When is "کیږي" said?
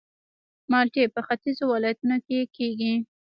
2.55-2.93